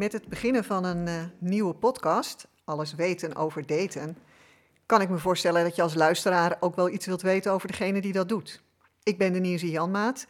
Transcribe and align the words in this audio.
Met 0.00 0.12
het 0.12 0.28
beginnen 0.28 0.64
van 0.64 0.84
een 0.84 1.06
uh, 1.06 1.24
nieuwe 1.38 1.74
podcast, 1.74 2.48
Alles 2.64 2.94
weten 2.94 3.36
over 3.36 3.66
daten, 3.66 4.16
kan 4.86 5.00
ik 5.00 5.08
me 5.08 5.18
voorstellen 5.18 5.62
dat 5.62 5.76
je 5.76 5.82
als 5.82 5.94
luisteraar 5.94 6.56
ook 6.60 6.76
wel 6.76 6.88
iets 6.88 7.06
wilt 7.06 7.22
weten 7.22 7.52
over 7.52 7.68
degene 7.68 8.00
die 8.00 8.12
dat 8.12 8.28
doet. 8.28 8.62
Ik 9.02 9.18
ben 9.18 9.32
Denise 9.32 9.70
Janmaat 9.70 10.26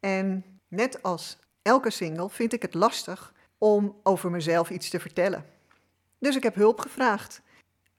en 0.00 0.44
net 0.68 1.02
als 1.02 1.38
elke 1.62 1.90
single 1.90 2.30
vind 2.30 2.52
ik 2.52 2.62
het 2.62 2.74
lastig 2.74 3.34
om 3.58 3.96
over 4.02 4.30
mezelf 4.30 4.70
iets 4.70 4.90
te 4.90 5.00
vertellen. 5.00 5.44
Dus 6.18 6.36
ik 6.36 6.42
heb 6.42 6.54
hulp 6.54 6.80
gevraagd. 6.80 7.42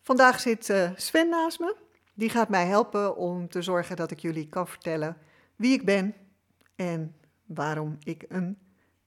Vandaag 0.02 0.39
zit 0.39 0.70
uh, 0.70 0.91
Sven 0.96 1.30
naast 1.30 1.59
me. 1.59 1.75
Die 2.14 2.30
gaat 2.30 2.50
mij 2.50 2.66
helpen 2.66 3.16
om 3.16 3.50
te 3.50 3.62
zorgen 3.62 3.96
dat 3.96 4.12
ik 4.12 4.20
jullie 4.20 4.50
kan 4.50 4.68
vertellen 4.68 5.18
wie 5.55 5.73
ik 5.73 5.85
ben 5.85 6.16
en 6.76 7.16
waarom 7.46 7.98
ik 8.04 8.26
een 8.27 8.57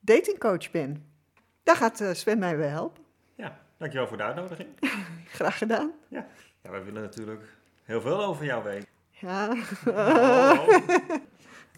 datingcoach 0.01 0.71
ben. 0.71 1.14
Daar 1.65 1.77
gaat 1.77 2.01
uh, 2.01 2.13
Sven 2.13 2.39
mij 2.39 2.57
wel 2.57 2.69
helpen. 2.69 3.05
Ja, 3.35 3.59
dankjewel 3.77 4.07
voor 4.09 4.17
de 4.17 4.23
uitnodiging. 4.23 4.69
Graag 5.39 5.59
gedaan. 5.59 5.93
Ja. 6.09 6.27
ja, 6.63 6.71
wij 6.71 6.85
willen 6.85 7.03
natuurlijk 7.03 7.43
heel 7.83 8.01
veel 8.01 8.25
over 8.25 8.45
jou 8.45 8.65
weten. 8.65 8.89
Ja. 9.11 9.49
Oh. 9.87 10.69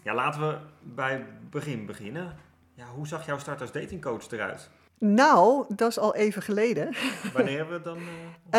Ja, 0.03 0.13
laten 0.13 0.47
we 0.47 0.57
bij 0.81 1.11
het 1.11 1.49
begin 1.49 1.85
beginnen. 1.85 2.35
Ja, 2.73 2.85
hoe 2.85 3.07
zag 3.07 3.25
jouw 3.25 3.37
start 3.37 3.61
als 3.61 3.71
datingcoach 3.71 4.31
eruit? 4.31 4.69
Nou, 4.97 5.65
dat 5.75 5.89
is 5.89 5.99
al 5.99 6.15
even 6.15 6.41
geleden. 6.41 6.95
Wanneer 7.33 7.57
hebben 7.57 7.83
we 7.83 7.89
het 7.89 7.97
dan? 7.97 7.97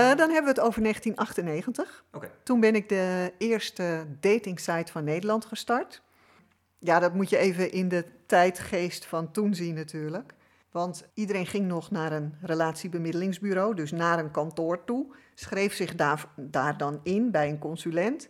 Uh, 0.03 0.17
dan 0.17 0.31
hebben 0.31 0.43
we 0.43 0.61
het 0.61 0.61
over 0.61 0.83
1998. 0.83 2.05
Oké. 2.13 2.31
Toen 2.43 2.61
ben 2.61 2.75
ik 2.75 2.89
de 2.89 3.33
eerste 3.39 4.07
datingsite 4.21 4.93
van 4.93 5.05
Nederland 5.05 5.45
gestart. 5.45 6.03
Ja, 6.79 6.99
dat 6.99 7.15
moet 7.15 7.31
je 7.31 7.37
even 7.37 7.73
in 7.73 7.89
de 7.89 8.05
tijdgeest 8.27 9.05
van 9.05 9.31
toen 9.31 9.55
zien 9.55 9.75
natuurlijk. 9.75 10.35
Want 10.71 11.09
iedereen 11.15 11.47
ging 11.47 11.67
nog 11.67 11.91
naar 11.91 12.13
een 12.13 12.35
relatiebemiddelingsbureau, 12.41 13.75
dus 13.75 13.91
naar 13.91 14.19
een 14.19 14.31
kantoor 14.31 14.85
toe. 14.85 15.15
Schreef 15.35 15.75
zich 15.75 15.95
daar, 16.37 16.77
dan 16.77 17.01
in 17.03 17.31
bij 17.31 17.49
een 17.49 17.59
consulent. 17.59 18.29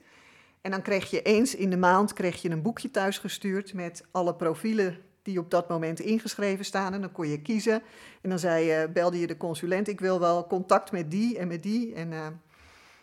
En 0.61 0.71
dan 0.71 0.83
kreeg 0.83 1.11
je 1.11 1.23
eens 1.23 1.55
in 1.55 1.71
de 1.71 1.77
maand 1.77 2.13
kreeg 2.13 2.43
je 2.43 2.51
een 2.51 2.63
boekje 2.63 2.91
thuisgestuurd 2.91 3.75
met 3.75 4.05
alle 4.11 4.35
profielen 4.35 4.99
die 5.23 5.39
op 5.39 5.51
dat 5.51 5.69
moment 5.69 6.01
ingeschreven 6.01 6.65
staan. 6.65 6.95
En 6.95 7.01
dan 7.01 7.13
kon 7.13 7.29
je 7.29 7.43
kiezen. 7.43 7.83
En 8.21 8.29
dan 8.31 8.39
zei, 8.39 8.65
je, 8.65 8.91
belde 8.93 9.21
je 9.21 9.27
de 9.27 9.37
consulent, 9.37 9.89
ik 9.89 10.01
wil 10.01 10.21
wel 10.21 10.47
contact 10.47 10.93
met 10.93 11.11
die 11.11 11.39
en 11.39 11.49
met 11.49 11.63
die. 11.63 11.95
En 11.95 12.13
uh, 12.13 12.27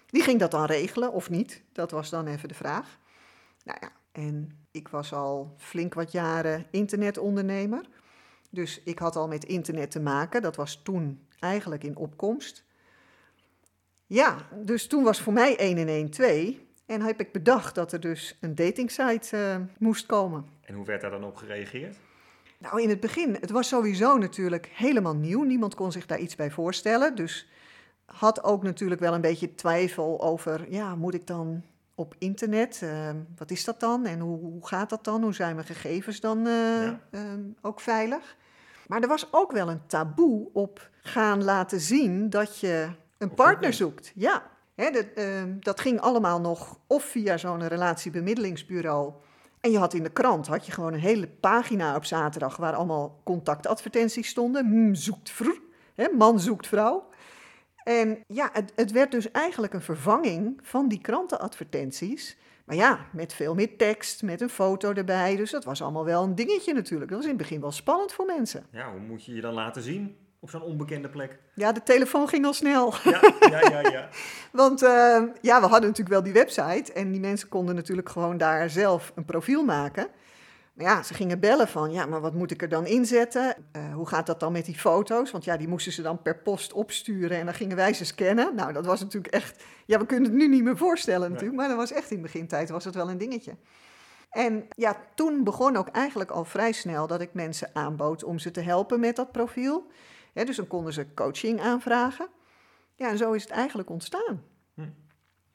die 0.06 0.24
ging 0.24 0.40
dat 0.40 0.52
dan 0.52 0.66
regelen 0.66 1.12
of 1.12 1.30
niet. 1.30 1.62
Dat 1.72 1.92
was 1.92 2.10
dan 2.10 2.28
even 2.28 2.48
de 2.48 2.54
vraag. 2.54 2.98
Nou 3.64 3.78
ja, 3.82 3.92
en 4.12 4.58
ik 4.72 4.88
was 4.88 5.14
al 5.14 5.54
flink 5.58 5.94
wat 5.94 6.12
jaren 6.12 6.66
internetondernemer. 6.72 7.86
Dus 8.56 8.82
ik 8.84 9.00
had 9.00 9.16
al 9.16 9.28
met 9.28 9.46
internet 9.46 9.92
te 9.92 10.00
maken. 10.00 10.42
Dat 10.42 10.56
was 10.56 10.82
toen 10.84 11.28
eigenlijk 11.40 11.84
in 11.84 11.96
opkomst. 11.96 12.64
Ja, 14.06 14.48
dus 14.64 14.88
toen 14.88 15.04
was 15.04 15.22
voor 15.22 15.34
mij 15.34 15.58
1 15.58 15.78
en 15.78 15.88
1 15.88 16.10
2. 16.10 16.68
En 16.86 17.02
heb 17.02 17.20
ik 17.20 17.32
bedacht 17.32 17.76
dat 17.76 17.92
er 17.92 18.00
dus 18.00 18.38
een 18.42 18.56
datingsite 18.56 19.38
uh, 19.38 19.56
moest 19.80 20.06
komen. 20.06 20.46
En 20.62 20.76
hoe 20.76 20.86
werd 20.86 21.02
daar 21.02 21.12
dan 21.12 21.24
op 21.24 21.36
gereageerd? 21.36 21.98
Nou, 22.58 22.82
in 22.82 22.90
het 22.90 23.00
begin, 23.00 23.38
het 23.40 23.50
was 23.50 23.68
sowieso 23.68 24.18
natuurlijk 24.18 24.70
helemaal 24.74 25.16
nieuw. 25.16 25.44
Niemand 25.44 25.76
kon 25.76 25.92
zich 25.92 26.06
daar 26.06 26.20
iets 26.20 26.36
bij 26.36 26.52
voorstellen. 26.52 27.16
Dus 27.16 27.48
had 28.06 28.44
ook 28.44 28.64
natuurlijk 28.64 29.02
wel 29.02 29.14
een 29.14 29.22
beetje 29.22 29.56
twijfel 29.56 30.22
over, 30.22 30.72
ja, 30.72 30.96
moet 30.96 31.14
ik 31.14 31.28
dan 31.28 31.64
op 31.96 32.16
internet? 32.18 32.82
Uh, 32.84 33.10
wat 33.38 33.52
is 33.52 33.64
dat 33.64 33.80
dan? 33.80 34.06
En 34.06 34.20
hoe, 34.20 34.40
hoe, 34.40 34.68
gaat 34.68 34.90
dat 34.90 35.04
dan? 35.04 35.24
Hoe 35.24 35.34
zijn 35.34 35.56
mijn 35.56 35.68
gegevens 35.68 36.20
dan 36.20 36.38
uh, 36.38 36.82
ja. 36.84 37.00
uh, 37.12 37.22
ook 37.62 37.80
veilig? 37.80 38.36
Maar 38.88 39.02
er 39.02 39.08
was 39.08 39.28
ook 39.32 39.52
wel 39.52 39.70
een 39.70 39.88
taboe 39.88 40.50
op 40.54 40.90
gaan 41.02 41.44
laten 41.44 41.80
zien 41.80 42.30
dat 42.30 42.60
je 42.60 42.90
een 43.18 43.34
partner 43.34 43.74
zoekt. 43.74 44.12
Ja, 44.16 44.54
Hè, 44.76 44.90
dat, 44.92 45.06
dat 45.60 45.80
ging 45.80 46.00
allemaal 46.00 46.42
nog 46.42 46.80
of 46.88 47.04
via 47.04 47.38
zo'n 47.38 47.68
relatiebemiddelingsbureau 47.68 49.14
en 49.66 49.72
je 49.72 49.78
had 49.78 49.94
in 49.94 50.04
de 50.04 50.12
krant 50.12 50.48
had 50.48 50.66
je 50.66 50.72
gewoon 50.72 50.94
een 50.94 51.00
hele 51.00 51.28
pagina 51.28 51.96
op 51.96 52.06
zaterdag 52.06 52.58
waar 52.58 52.74
allemaal 52.74 53.22
contactadvertenties 53.24 54.28
stonden. 54.28 54.66
Mm, 54.66 54.96
zoekt 54.96 55.30
vrouw, 55.30 55.58
hè, 55.96 56.08
man 56.18 56.40
zoekt 56.40 56.68
vrouw. 56.68 57.10
En 57.84 58.24
ja, 58.28 58.50
het, 58.54 58.72
het, 58.76 58.92
werd 58.92 59.12
dus 59.12 59.32
eigenlijk 59.32 59.74
een 59.74 59.82
vervanging 59.82 60.60
van 60.62 60.88
die 60.88 61.02
krantenadvertenties. 61.02 62.38
Maar 62.66 62.76
ja, 62.76 63.06
met 63.12 63.34
veel 63.34 63.54
meer 63.54 63.78
tekst, 63.78 64.24
met 64.24 64.42
een 64.42 64.50
foto 64.50 64.94
erbij. 64.94 65.36
Dus 65.36 65.52
dat 65.52 65.64
was 65.64 65.82
allemaal 65.82 66.06
wel 66.06 66.24
een 66.24 66.36
dingetje 66.36 66.74
natuurlijk. 66.74 67.10
Dat 67.10 67.20
was 67.20 67.30
in 67.30 67.34
het 67.38 67.42
begin 67.42 67.62
wel 67.62 67.72
spannend 67.72 68.14
voor 68.14 68.26
mensen. 68.26 68.66
Ja, 68.72 68.92
hoe 68.92 69.00
moet 69.00 69.26
je 69.26 69.36
je 69.36 69.42
dan 69.42 69.54
laten 69.54 69.82
zien? 69.82 70.16
op 70.46 70.52
zo'n 70.52 70.62
onbekende 70.62 71.10
plek? 71.10 71.40
Ja, 71.54 71.72
de 71.72 71.84
telefoon 71.84 72.28
ging 72.28 72.46
al 72.46 72.54
snel. 72.54 72.94
Ja, 73.04 73.22
ja, 73.40 73.60
ja. 73.60 73.90
ja. 73.90 74.10
Want 74.52 74.84
uh, 74.84 75.24
ja, 75.42 75.60
we 75.62 75.68
hadden 75.68 75.90
natuurlijk 75.90 76.10
wel 76.10 76.24
die 76.24 76.34
website 76.34 76.94
en 76.94 77.12
die 77.12 77.20
mensen 77.20 77.50
konden 77.50 77.76
natuurlijk 77.76 78.10
gewoon 78.10 78.38
daar 78.38 78.70
zelf 78.70 79.12
een 79.16 79.26
profiel 79.26 79.64
maken. 79.64 80.08
Maar 80.76 80.86
ja, 80.86 81.04
ze 81.04 81.14
gingen 81.14 81.40
bellen 81.40 81.68
van, 81.68 81.92
ja, 81.92 82.06
maar 82.06 82.22
wat 82.22 82.34
moet 82.34 82.52
ik 82.52 82.62
er 82.62 82.70
dan 82.70 82.86
inzetten? 82.86 83.56
Uh, 83.76 83.94
hoe 83.94 84.08
gaat 84.08 84.26
dat 84.26 84.40
dan 84.40 84.52
met 84.52 84.66
die 84.66 84.78
foto's? 84.78 85.32
Want 85.32 85.44
ja, 85.44 85.58
die 85.58 85.68
moesten 85.68 85.92
ze 85.92 86.02
dan 86.02 86.22
per 86.22 86.38
post 86.38 86.74
opsturen 86.74 87.38
en 87.38 87.46
dan 87.46 87.54
gingen 87.54 87.76
wij 87.76 87.94
ze 87.94 88.06
scannen. 88.06 88.56
Nou, 88.56 88.74
dat 88.74 88.86
was 88.86 89.00
natuurlijk 89.00 89.34
echt, 89.34 89.64
ja, 89.86 90.00
we 90.00 90.06
kunnen 90.06 90.30
het 90.30 90.40
nu 90.40 90.48
niet 90.48 90.64
meer 90.64 90.78
voorstellen 90.78 91.32
natuurlijk, 91.32 91.60
maar 91.60 91.68
dat 91.68 91.78
was 91.78 91.92
echt 91.92 92.12
in 92.12 92.16
de 92.16 92.22
begintijd 92.22 92.70
was 92.70 92.86
het 92.86 92.96
wel 92.96 93.10
een 93.10 93.18
dingetje. 93.18 93.56
En 94.30 94.66
ja, 94.70 94.98
toen 95.16 95.44
begon 95.44 95.76
ook 95.76 95.88
eigenlijk 95.88 96.32
al 96.32 96.46
vrij 96.46 96.72
snel 96.72 97.08
dat 97.08 97.22
ik 97.22 97.34
mensen 97.34 97.70
aanbood 97.74 98.24
om 98.24 98.40
ze 98.40 98.52
te 98.52 98.62
helpen 98.62 99.00
met 99.00 99.16
dat 99.16 99.32
profiel 99.32 99.88
dus 100.44 100.56
dan 100.56 100.68
konden 100.68 100.94
ze 100.94 101.14
coaching 101.14 101.62
aanvragen. 101.62 102.28
Ja, 102.96 103.10
en 103.10 103.18
zo 103.18 103.32
is 103.32 103.44
het 103.44 103.52
eigenlijk 103.52 103.90
ontstaan. 103.90 104.44
Hm. 104.74 104.90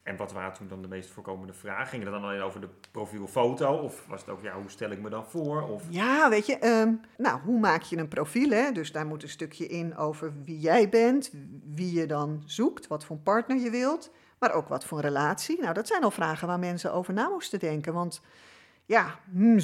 En 0.03 0.17
wat 0.17 0.31
waren 0.31 0.53
toen 0.53 0.67
dan 0.67 0.81
de 0.81 0.87
meest 0.87 1.09
voorkomende 1.09 1.53
vragen? 1.53 1.87
Ging 1.87 2.03
het 2.03 2.11
dan 2.11 2.23
alleen 2.23 2.41
over 2.41 2.61
de 2.61 2.69
profielfoto? 2.91 3.73
Of 3.73 4.05
was 4.07 4.21
het 4.21 4.29
ook, 4.29 4.41
ja, 4.41 4.53
hoe 4.53 4.69
stel 4.69 4.91
ik 4.91 5.01
me 5.01 5.09
dan 5.09 5.25
voor? 5.25 5.61
Of... 5.61 5.83
Ja, 5.89 6.29
weet 6.29 6.45
je, 6.45 6.81
um, 6.81 7.01
nou, 7.17 7.39
hoe 7.41 7.59
maak 7.59 7.81
je 7.81 7.97
een 7.97 8.07
profiel? 8.07 8.49
Hè? 8.49 8.71
Dus 8.71 8.91
daar 8.91 9.05
moet 9.05 9.23
een 9.23 9.29
stukje 9.29 9.67
in 9.67 9.97
over 9.97 10.33
wie 10.43 10.59
jij 10.59 10.89
bent, 10.89 11.31
wie 11.75 11.93
je 11.93 12.05
dan 12.05 12.43
zoekt, 12.45 12.87
wat 12.87 13.05
voor 13.05 13.17
partner 13.17 13.57
je 13.57 13.69
wilt, 13.69 14.11
maar 14.39 14.53
ook 14.53 14.67
wat 14.67 14.85
voor 14.85 15.01
relatie. 15.01 15.61
Nou, 15.61 15.73
dat 15.73 15.87
zijn 15.87 16.03
al 16.03 16.11
vragen 16.11 16.47
waar 16.47 16.59
mensen 16.59 16.93
over 16.93 17.13
na 17.13 17.29
moesten 17.29 17.59
denken. 17.59 17.93
Want 17.93 18.21
ja, 18.85 19.19
hm, 19.31 19.59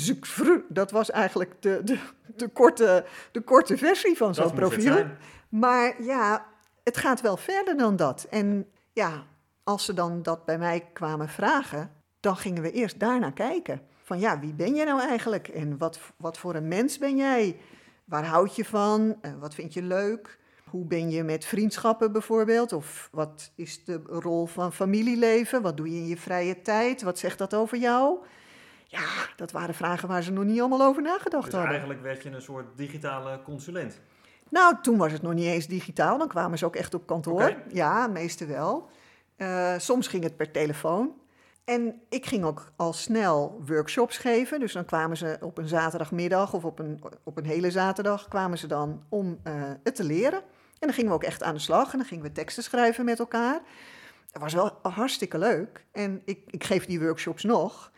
dat 0.69 0.91
was 0.91 1.11
eigenlijk 1.11 1.61
de, 1.61 1.81
de, 1.83 1.99
de, 2.35 2.47
korte, 2.47 3.05
de 3.31 3.41
korte 3.41 3.77
versie 3.77 4.17
van 4.17 4.35
zo'n 4.35 4.53
profiel. 4.53 5.05
Maar 5.49 6.03
ja, 6.03 6.45
het 6.83 6.97
gaat 6.97 7.21
wel 7.21 7.37
verder 7.37 7.77
dan 7.77 7.95
dat. 7.95 8.27
En 8.29 8.67
ja, 8.93 9.25
als 9.67 9.85
ze 9.85 9.93
dan 9.93 10.21
dat 10.23 10.45
bij 10.45 10.57
mij 10.57 10.89
kwamen 10.93 11.29
vragen, 11.29 11.91
dan 12.19 12.37
gingen 12.37 12.61
we 12.61 12.71
eerst 12.71 12.99
daarna 12.99 13.29
kijken. 13.29 13.81
Van 14.03 14.19
ja, 14.19 14.39
wie 14.39 14.53
ben 14.53 14.75
je 14.75 14.85
nou 14.85 15.01
eigenlijk? 15.01 15.47
En 15.47 15.77
wat, 15.77 15.99
wat 16.17 16.37
voor 16.37 16.55
een 16.55 16.67
mens 16.67 16.97
ben 16.97 17.15
jij? 17.15 17.59
Waar 18.05 18.25
houd 18.25 18.55
je 18.55 18.65
van? 18.65 19.17
Uh, 19.21 19.31
wat 19.39 19.53
vind 19.53 19.73
je 19.73 19.81
leuk? 19.81 20.39
Hoe 20.69 20.85
ben 20.85 21.09
je 21.09 21.23
met 21.23 21.45
vriendschappen 21.45 22.11
bijvoorbeeld? 22.11 22.73
Of 22.73 23.09
wat 23.11 23.51
is 23.55 23.83
de 23.83 24.01
rol 24.05 24.45
van 24.45 24.73
familieleven? 24.73 25.61
Wat 25.61 25.77
doe 25.77 25.91
je 25.91 25.97
in 25.97 26.07
je 26.07 26.17
vrije 26.17 26.61
tijd? 26.61 27.01
Wat 27.01 27.19
zegt 27.19 27.37
dat 27.37 27.53
over 27.53 27.77
jou? 27.77 28.17
Ja, 28.85 29.07
dat 29.35 29.51
waren 29.51 29.75
vragen 29.75 30.07
waar 30.07 30.23
ze 30.23 30.31
nog 30.31 30.43
niet 30.43 30.59
allemaal 30.59 30.81
over 30.81 31.01
nagedacht 31.01 31.43
dus 31.43 31.53
hadden. 31.53 31.69
eigenlijk 31.69 32.01
werd 32.01 32.23
je 32.23 32.29
een 32.29 32.41
soort 32.41 32.77
digitale 32.77 33.41
consulent? 33.41 33.99
Nou, 34.49 34.75
toen 34.81 34.97
was 34.97 35.11
het 35.11 35.21
nog 35.21 35.33
niet 35.33 35.47
eens 35.47 35.67
digitaal. 35.67 36.17
Dan 36.17 36.27
kwamen 36.27 36.57
ze 36.57 36.65
ook 36.65 36.75
echt 36.75 36.93
op 36.93 37.07
kantoor. 37.07 37.33
Okay. 37.33 37.63
Ja, 37.69 38.07
meeste 38.07 38.45
wel. 38.45 38.89
Uh, 39.37 39.73
soms 39.77 40.07
ging 40.07 40.23
het 40.23 40.37
per 40.37 40.51
telefoon. 40.51 41.13
En 41.65 42.01
ik 42.09 42.25
ging 42.25 42.43
ook 42.43 42.71
al 42.75 42.93
snel 42.93 43.61
workshops 43.65 44.17
geven. 44.17 44.59
Dus 44.59 44.73
dan 44.73 44.85
kwamen 44.85 45.17
ze 45.17 45.37
op 45.41 45.57
een 45.57 45.67
zaterdagmiddag 45.67 46.53
of 46.53 46.65
op 46.65 46.79
een, 46.79 47.01
op 47.23 47.37
een 47.37 47.45
hele 47.45 47.71
zaterdag... 47.71 48.27
kwamen 48.27 48.57
ze 48.57 48.67
dan 48.67 49.03
om 49.09 49.39
uh, 49.43 49.53
het 49.83 49.95
te 49.95 50.03
leren. 50.03 50.39
En 50.79 50.87
dan 50.87 50.93
gingen 50.93 51.09
we 51.09 51.15
ook 51.15 51.23
echt 51.23 51.43
aan 51.43 51.53
de 51.53 51.59
slag. 51.59 51.91
En 51.91 51.97
dan 51.97 52.07
gingen 52.07 52.23
we 52.23 52.31
teksten 52.31 52.63
schrijven 52.63 53.05
met 53.05 53.19
elkaar. 53.19 53.61
Dat 54.31 54.41
was 54.41 54.53
wel 54.53 54.79
hartstikke 54.81 55.37
leuk. 55.37 55.85
En 55.91 56.21
ik, 56.25 56.39
ik 56.47 56.63
geef 56.63 56.85
die 56.85 56.99
workshops 56.99 57.43
nog... 57.43 57.91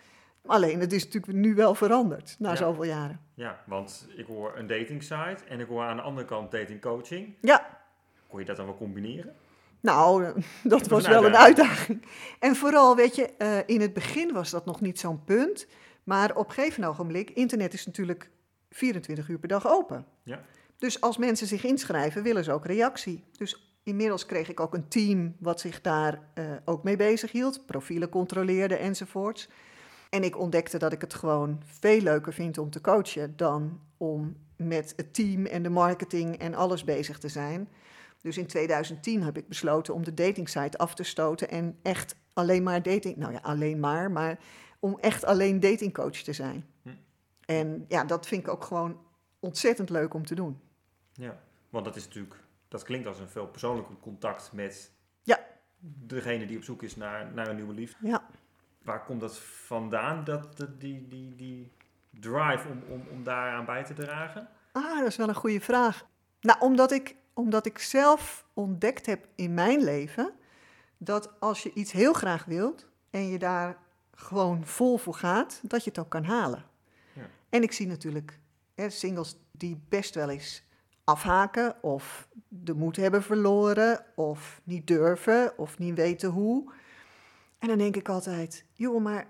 Alleen, 0.46 0.80
het 0.80 0.94
is 0.94 1.04
natuurlijk 1.06 1.34
nu 1.34 1.56
wel 1.56 1.76
veranderd 1.76 2.36
na 2.40 2.50
Ja. 2.50 2.56
zoveel 2.56 2.84
jaren. 2.84 3.20
Ja, 3.34 3.60
want 3.66 4.08
ik 4.16 4.26
hoor 4.26 4.58
een 4.58 4.68
dating 4.68 5.04
site 5.04 5.38
en 5.50 5.60
ik 5.60 5.68
hoor 5.68 5.84
aan 5.84 5.96
de 5.96 6.02
andere 6.02 6.28
kant 6.28 6.52
dating 6.52 6.82
coaching. 6.82 7.36
Ja, 7.42 7.80
Kon 8.28 8.40
je 8.40 8.46
dat 8.46 8.56
dan 8.56 8.66
wel 8.66 8.78
combineren? 8.78 9.36
Nou, 9.80 10.34
dat 10.64 10.88
was 10.88 11.08
wel 11.08 11.26
een 11.26 11.36
uitdaging. 11.36 11.78
uitdaging. 11.78 12.06
En 12.40 12.56
vooral, 12.56 12.96
weet 12.96 13.16
je, 13.16 13.30
eh, 13.38 13.58
in 13.66 13.82
het 13.82 13.94
begin 13.94 14.34
was 14.34 14.50
dat 14.50 14.66
nog 14.66 14.82
niet 14.82 15.00
zo'n 15.00 15.24
punt. 15.24 15.68
Maar 16.04 16.36
op 16.36 16.48
een 16.48 16.54
gegeven 16.54 16.84
ogenblik, 16.84 17.30
internet 17.30 17.74
is 17.74 17.86
natuurlijk 17.86 18.30
24 18.70 19.30
uur 19.30 19.40
per 19.40 19.48
dag 19.48 19.68
open. 19.68 20.06
Ja. 20.24 20.42
Dus 20.78 21.02
als 21.02 21.18
mensen 21.18 21.48
zich 21.48 21.64
inschrijven, 21.64 22.24
willen 22.24 22.44
ze 22.44 22.52
ook 22.52 22.66
reactie. 22.66 23.24
Dus 23.38 23.74
inmiddels 23.84 24.26
kreeg 24.26 24.50
ik 24.50 24.60
ook 24.60 24.74
een 24.74 24.88
team 24.88 25.36
wat 25.40 25.60
zich 25.60 25.82
daar 25.82 26.20
eh, 26.34 26.44
ook 26.66 26.84
mee 26.84 26.96
bezig 26.96 27.32
hield. 27.32 27.66
Profielen 27.66 28.10
controleerde 28.10 28.76
enzovoorts. 28.76 29.50
En 30.10 30.24
ik 30.24 30.38
ontdekte 30.38 30.78
dat 30.78 30.92
ik 30.92 31.02
het 31.02 31.14
gewoon 31.14 31.62
veel 31.66 32.02
leuker 32.02 32.34
vind 32.34 32.58
om 32.58 32.70
te 32.70 32.82
coachen 32.82 33.34
dan 33.36 33.80
om 33.98 34.36
met 34.56 34.94
het 34.96 35.14
team 35.14 35.46
en 35.46 35.64
de 35.64 35.70
marketing 35.70 36.38
en 36.38 36.54
alles 36.56 36.84
bezig 36.84 37.18
te 37.18 37.30
zijn. 37.30 37.70
Dus 38.22 38.38
in 38.38 38.48
2010 38.48 39.24
heb 39.24 39.38
ik 39.38 39.48
besloten 39.48 39.94
om 39.94 40.04
de 40.04 40.14
datingsite 40.14 40.78
af 40.78 40.96
te 40.96 41.04
stoten 41.04 41.50
en 41.50 41.80
echt 41.82 42.16
alleen 42.34 42.64
maar 42.64 42.82
dating, 42.84 43.16
nou 43.16 43.34
ja, 43.34 43.40
alleen 43.42 43.80
maar, 43.80 44.12
maar 44.12 44.40
om 44.80 44.98
echt 45.00 45.26
alleen 45.26 45.60
datingcoach 45.60 46.12
te 46.18 46.34
zijn. 46.34 46.66
Hm. 46.82 46.90
En 47.46 47.86
ja, 47.88 48.04
dat 48.04 48.28
vind 48.28 48.42
ik 48.42 48.48
ook 48.48 48.64
gewoon 48.64 49.02
ontzettend 49.40 49.90
leuk 49.90 50.14
om 50.14 50.26
te 50.26 50.36
doen. 50.36 50.60
Ja, 51.14 51.40
want 51.70 51.86
dat 51.86 51.96
is 51.96 52.06
natuurlijk, 52.06 52.36
dat 52.68 52.84
klinkt 52.84 53.08
als 53.08 53.20
een 53.20 53.30
veel 53.30 53.48
persoonlijker 53.48 53.96
contact 54.02 54.52
met 54.54 54.92
Ja. 55.24 55.40
degene 55.80 56.46
die 56.46 56.58
op 56.58 56.64
zoek 56.64 56.84
is 56.84 56.96
naar, 56.96 57.32
naar 57.34 57.48
een 57.48 57.56
nieuwe 57.56 57.74
liefde. 57.74 58.08
Ja. 58.08 58.26
Waar 58.82 59.04
komt 59.06 59.22
dat 59.22 59.38
vandaan, 59.40 60.24
dat, 60.24 60.58
dat- 60.58 60.80
die, 60.80 61.08
die, 61.08 61.36
die 61.36 61.72
drive 62.20 62.68
om, 62.70 62.84
om, 62.90 63.04
om 63.12 63.24
daaraan 63.24 63.66
bij 63.66 63.84
te 63.84 63.94
dragen? 63.94 64.50
Ah, 64.72 64.98
dat 65.00 65.08
is 65.08 65.16
wel 65.16 65.28
een 65.30 65.36
goede 65.36 65.62
vraag. 65.62 66.06
Nou, 66.42 66.60
omdat 66.60 66.92
ik, 66.92 67.16
omdat 67.40 67.66
ik 67.66 67.80
zelf 67.80 68.46
ontdekt 68.54 69.06
heb 69.06 69.28
in 69.36 69.54
mijn 69.54 69.84
leven 69.84 70.34
dat 70.98 71.40
als 71.40 71.64
je 71.64 71.74
iets 71.74 71.92
heel 71.92 72.14
graag 72.14 72.46
wilt 72.46 72.88
en 73.10 73.28
je 73.28 73.40
daar 73.40 73.78
gewoon 74.16 74.66
vol 74.66 74.98
voor 74.98 75.14
gaat, 75.14 75.60
dat 75.64 75.84
je 75.84 75.90
het 75.90 76.00
ook 76.00 76.10
kan 76.10 76.24
halen. 76.24 76.66
Ja. 77.14 77.30
En 77.50 77.64
ik 77.64 77.72
zie 77.72 77.88
natuurlijk 77.88 78.40
hè, 78.76 78.90
singles 78.90 79.38
die 79.52 79.82
best 79.90 80.16
wel 80.16 80.30
eens 80.30 80.64
afhaken 81.04 81.84
of 81.84 82.28
de 82.48 82.74
moed 82.74 82.96
hebben 82.96 83.24
verloren 83.24 84.06
of 84.16 84.62
niet 84.64 84.88
durven 84.88 85.58
of 85.58 85.78
niet 85.78 85.96
weten 85.96 86.30
hoe. 86.30 86.72
En 87.60 87.68
dan 87.68 87.78
denk 87.78 87.96
ik 87.96 88.10
altijd, 88.10 88.66
joh, 88.74 89.04
maar 89.04 89.28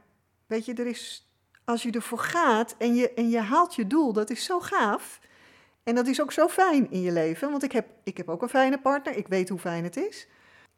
weet 0.47 0.65
je, 0.65 0.73
er 0.73 0.87
is, 0.87 1.29
als 1.63 1.83
je 1.83 1.91
ervoor 1.91 2.19
gaat 2.19 2.75
en 2.77 2.95
je, 2.95 3.13
en 3.13 3.29
je 3.29 3.39
haalt 3.39 3.75
je 3.75 3.87
doel, 3.87 4.13
dat 4.13 4.29
is 4.29 4.43
zo 4.43 4.59
gaaf. 4.59 5.19
En 5.83 5.95
dat 5.95 6.07
is 6.07 6.21
ook 6.21 6.31
zo 6.31 6.47
fijn 6.47 6.91
in 6.91 7.01
je 7.01 7.11
leven, 7.11 7.51
want 7.51 7.63
ik 7.63 7.71
heb, 7.71 7.87
ik 8.03 8.17
heb 8.17 8.29
ook 8.29 8.41
een 8.41 8.49
fijne 8.49 8.79
partner, 8.79 9.15
ik 9.15 9.27
weet 9.27 9.49
hoe 9.49 9.59
fijn 9.59 9.83
het 9.83 9.97
is. 9.97 10.27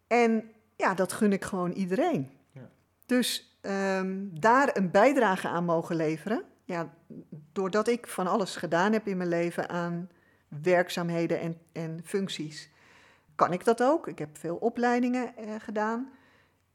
En 0.08 0.52
ja, 0.76 0.94
dat 0.94 1.14
gun 1.14 1.34
ik 1.34 1.44
gewoon 1.44 1.72
iedereen. 1.72 2.32
Ja. 2.52 2.70
Dus 3.06 3.58
ehm, 3.62 4.28
daar 4.32 4.78
een 4.78 4.92
bijdrage 4.92 5.48
aan 5.48 5.66
mogen 5.66 5.96
leveren, 5.96 6.44
ja, 6.66 6.94
doordat 7.52 7.88
ik 7.88 8.08
van 8.08 8.28
alles 8.28 8.56
gedaan 8.56 8.94
heb 8.94 9.08
in 9.08 9.18
mijn 9.18 9.30
leven 9.30 9.70
aan 9.70 10.10
werkzaamheden 10.62 11.40
en, 11.40 11.58
en 11.72 12.02
functies, 12.04 12.70
kan 13.36 13.54
ik 13.54 13.66
dat 13.66 13.84
ook. 13.84 14.08
Ik 14.08 14.20
heb 14.20 14.38
veel 14.38 14.56
opleidingen 14.56 15.36
eh, 15.36 15.56
gedaan. 15.60 16.10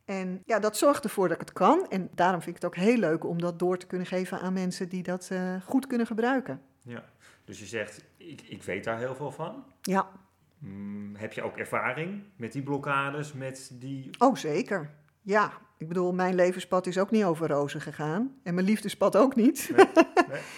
En 0.05 0.43
ja, 0.45 0.59
dat 0.59 0.77
zorgt 0.77 1.05
ervoor 1.05 1.29
dat 1.29 1.41
ik 1.41 1.47
het 1.47 1.53
kan. 1.53 1.87
En 1.89 2.11
daarom 2.15 2.43
vind 2.43 2.57
ik 2.57 2.63
het 2.63 2.73
ook 2.73 2.85
heel 2.85 2.97
leuk 2.97 3.25
om 3.25 3.41
dat 3.41 3.59
door 3.59 3.79
te 3.79 3.87
kunnen 3.87 4.07
geven 4.07 4.41
aan 4.41 4.53
mensen 4.53 4.89
die 4.89 5.03
dat 5.03 5.29
eh, 5.31 5.55
goed 5.65 5.87
kunnen 5.87 6.07
gebruiken. 6.07 6.61
Ja. 6.83 7.05
Dus 7.47 7.59
je 7.59 7.67
zegt, 7.67 8.05
ik, 8.17 8.43
ik 8.43 8.63
weet 8.63 8.85
daar 8.85 8.99
heel 8.99 9.15
veel 9.15 9.31
van. 9.31 9.65
Ja, 9.81 10.11
Mm, 10.59 11.15
heb 11.17 11.33
je 11.33 11.43
ook 11.43 11.57
ervaring 11.57 12.23
met 12.37 12.53
die 12.53 12.63
blokkades, 12.63 13.33
met 13.33 13.71
die... 13.73 14.11
oh 14.19 14.37
zeker. 14.37 14.91
Ja, 15.23 15.53
ik 15.79 15.89
bedoel, 15.89 16.13
mijn 16.13 16.35
levenspad 16.35 16.87
is 16.87 16.99
ook 16.99 17.11
niet 17.11 17.25
over 17.25 17.49
rozen 17.49 17.81
gegaan. 17.81 18.41
En 18.43 18.55
mijn 18.55 18.67
liefdespad 18.67 19.17
ook 19.17 19.35
niet. 19.37 19.71
Nee, 19.77 19.87
nee. 20.29 20.41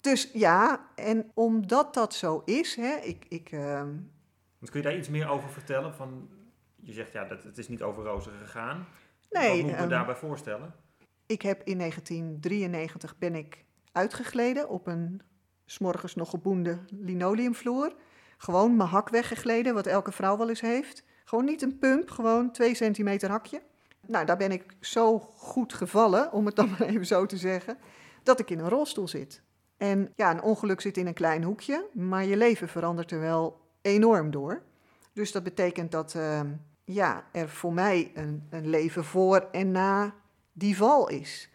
Dus 0.00 0.30
ja, 0.32 0.88
en 0.94 1.30
omdat 1.34 1.94
dat 1.94 2.14
zo 2.14 2.42
is, 2.44 2.76
hè, 2.76 2.94
ik, 2.96 3.24
ik, 3.28 3.50
ehm, 3.50 3.88
Want 4.58 4.70
kun 4.70 4.80
je 4.80 4.86
daar 4.86 4.96
iets 4.96 5.08
meer 5.08 5.28
over 5.28 5.50
vertellen? 5.50 5.94
Van, 5.94 6.28
je 6.76 6.92
zegt, 6.92 7.12
ja, 7.12 7.24
dat, 7.24 7.42
het 7.42 7.58
is 7.58 7.68
niet 7.68 7.82
over 7.82 8.04
rozen 8.04 8.32
gegaan. 8.32 8.86
Nee, 9.30 9.48
Wat 9.48 9.56
moet 9.60 9.70
ik 9.70 9.76
me 9.76 9.82
ehm, 9.82 9.88
daarbij 9.88 10.16
voorstellen? 10.16 10.74
ik 11.26 11.42
heb 11.42 11.62
in 11.62 11.78
1993 11.78 13.18
ben 13.18 13.34
ik 13.34 13.64
uitgegleden 13.92 14.68
op 14.68 14.86
een 14.86 15.22
smorgens 15.66 16.14
nog 16.14 16.30
geboende 16.30 16.78
linoleumvloer. 16.90 17.94
Gewoon 18.36 18.76
mijn 18.76 18.88
hak 18.88 19.08
weggegleden, 19.08 19.74
wat 19.74 19.86
elke 19.86 20.12
vrouw 20.12 20.36
wel 20.36 20.48
eens 20.48 20.60
heeft. 20.60 21.04
Gewoon 21.24 21.44
niet 21.44 21.62
een 21.62 21.78
pump, 21.78 22.10
gewoon 22.10 22.50
twee 22.50 22.74
centimeter 22.74 23.30
hakje. 23.30 23.62
Nou, 24.06 24.26
daar 24.26 24.36
ben 24.36 24.52
ik 24.52 24.64
zo 24.80 25.18
goed 25.18 25.74
gevallen, 25.74 26.32
om 26.32 26.46
het 26.46 26.56
dan 26.56 26.70
maar 26.78 26.88
even 26.88 27.06
zo 27.06 27.26
te 27.26 27.36
zeggen, 27.36 27.78
dat 28.22 28.40
ik 28.40 28.50
in 28.50 28.58
een 28.58 28.68
rolstoel 28.68 29.08
zit. 29.08 29.42
En 29.76 30.12
ja, 30.14 30.30
een 30.30 30.42
ongeluk 30.42 30.80
zit 30.80 30.96
in 30.96 31.06
een 31.06 31.14
klein 31.14 31.42
hoekje, 31.42 31.86
maar 31.92 32.24
je 32.24 32.36
leven 32.36 32.68
verandert 32.68 33.10
er 33.10 33.20
wel 33.20 33.60
enorm 33.82 34.30
door. 34.30 34.62
Dus 35.12 35.32
dat 35.32 35.42
betekent 35.42 35.92
dat 35.92 36.14
ehm, 36.14 36.52
ja, 36.84 37.24
er 37.32 37.48
voor 37.48 37.72
mij 37.72 38.10
een, 38.14 38.46
een 38.50 38.68
leven 38.68 39.04
voor 39.04 39.48
en 39.52 39.70
na 39.70 40.14
die 40.52 40.76
val 40.76 41.08
is. 41.08 41.50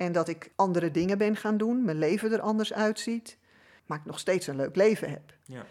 En 0.00 0.12
dat 0.12 0.28
ik 0.28 0.50
andere 0.56 0.90
dingen 0.90 1.18
ben 1.18 1.36
gaan 1.36 1.56
doen, 1.56 1.84
mijn 1.84 1.98
leven 1.98 2.32
er 2.32 2.40
anders 2.40 2.72
uitziet, 2.72 3.38
maar 3.86 3.98
ik 3.98 4.04
nog 4.04 4.18
steeds 4.18 4.46
een 4.46 4.56
leuk 4.56 4.76
leven 4.76 5.10
heb. 5.10 5.34
Ja. 5.44 5.64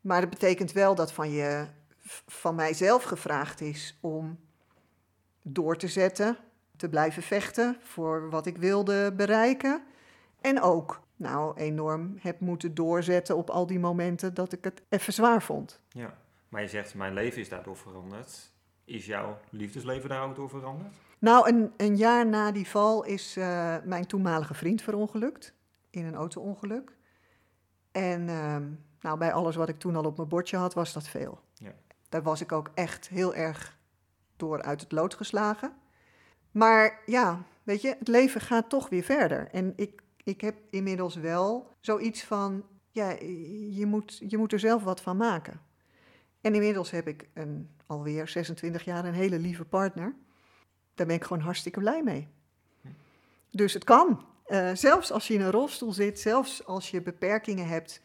Maar 0.00 0.20
dat 0.20 0.30
betekent 0.30 0.72
wel 0.72 0.94
dat 0.94 1.12
van, 1.12 1.30
je, 1.30 1.66
van 2.26 2.54
mijzelf 2.54 3.02
gevraagd 3.02 3.60
is 3.60 3.98
om 4.00 4.38
door 5.42 5.76
te 5.76 5.88
zetten, 5.88 6.36
te 6.76 6.88
blijven 6.88 7.22
vechten 7.22 7.76
voor 7.80 8.30
wat 8.30 8.46
ik 8.46 8.56
wilde 8.56 9.12
bereiken. 9.12 9.82
En 10.40 10.60
ook 10.60 11.02
nou, 11.16 11.56
enorm 11.56 12.16
heb 12.20 12.40
moeten 12.40 12.74
doorzetten 12.74 13.36
op 13.36 13.50
al 13.50 13.66
die 13.66 13.78
momenten 13.78 14.34
dat 14.34 14.52
ik 14.52 14.64
het 14.64 14.82
even 14.88 15.12
zwaar 15.12 15.42
vond. 15.42 15.80
ja. 15.88 16.18
Maar 16.48 16.62
je 16.62 16.68
zegt, 16.68 16.94
mijn 16.94 17.12
leven 17.12 17.40
is 17.40 17.48
daardoor 17.48 17.76
veranderd. 17.76 18.52
Is 18.84 19.06
jouw 19.06 19.38
liefdesleven 19.50 20.08
daar 20.08 20.28
ook 20.28 20.36
door 20.36 20.48
veranderd? 20.48 20.94
Nou, 21.18 21.48
een, 21.48 21.72
een 21.76 21.96
jaar 21.96 22.26
na 22.26 22.52
die 22.52 22.68
val 22.68 23.04
is 23.04 23.36
eh, 23.36 23.76
mijn 23.84 24.06
toenmalige 24.06 24.54
vriend 24.54 24.82
verongelukt 24.82 25.52
in 25.90 26.04
een 26.04 26.14
auto-ongeluk. 26.14 26.96
En 27.92 28.28
ehm, 28.28 28.64
nou, 29.00 29.18
bij 29.18 29.32
alles 29.32 29.56
wat 29.56 29.68
ik 29.68 29.78
toen 29.78 29.96
al 29.96 30.04
op 30.04 30.16
mijn 30.16 30.28
bordje 30.28 30.56
had, 30.56 30.74
was 30.74 30.92
dat 30.92 31.08
veel. 31.08 31.40
Ja. 31.54 31.74
Daar 32.08 32.22
was 32.22 32.40
ik 32.40 32.52
ook 32.52 32.70
echt 32.74 33.08
heel 33.08 33.34
erg 33.34 33.78
door 34.36 34.62
uit 34.62 34.80
het 34.80 34.92
lood 34.92 35.14
geslagen. 35.14 35.72
Maar 36.50 37.02
ja, 37.06 37.42
weet 37.62 37.82
je, 37.82 37.96
het 37.98 38.08
leven 38.08 38.40
gaat 38.40 38.68
toch 38.68 38.88
weer 38.88 39.02
verder. 39.02 39.48
En 39.50 39.72
ik, 39.76 40.02
ik 40.24 40.40
heb 40.40 40.56
inmiddels 40.70 41.14
wel 41.14 41.74
zoiets 41.80 42.24
van, 42.24 42.64
ja, 42.90 43.10
je 43.70 43.86
moet, 43.86 44.22
je 44.26 44.38
moet 44.38 44.52
er 44.52 44.58
zelf 44.58 44.82
wat 44.82 45.00
van 45.00 45.16
maken. 45.16 45.60
En 46.40 46.54
inmiddels 46.54 46.90
heb 46.90 47.08
ik 47.08 47.28
een, 47.34 47.70
alweer 47.86 48.28
26 48.28 48.84
jaar 48.84 49.04
een 49.04 49.14
hele 49.14 49.38
lieve 49.38 49.64
partner. 49.64 50.14
Daar 50.96 51.06
ben 51.06 51.16
ik 51.16 51.24
gewoon 51.24 51.42
hartstikke 51.42 51.80
blij 51.80 52.02
mee. 52.02 52.28
Dus 53.50 53.72
het 53.72 53.84
kan. 53.84 54.24
Eh, 54.44 54.70
zelfs 54.74 55.12
als 55.12 55.26
je 55.26 55.34
in 55.34 55.40
een 55.40 55.50
rolstoel 55.50 55.92
zit, 55.92 56.20
zelfs 56.20 56.66
als 56.66 56.90
je 56.90 57.02
beperkingen 57.02 57.68
hebt, 57.68 58.00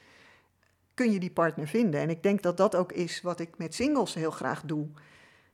kun 0.93 1.11
je 1.11 1.19
die 1.19 1.31
partner 1.31 1.67
vinden. 1.67 1.99
En 1.99 2.09
ik 2.09 2.23
denk 2.23 2.41
dat 2.41 2.57
dat 2.57 2.75
ook 2.75 2.91
is 2.91 3.21
wat 3.21 3.39
ik 3.39 3.57
met 3.57 3.75
singles 3.75 4.13
heel 4.13 4.31
graag 4.31 4.61
doe. 4.61 4.87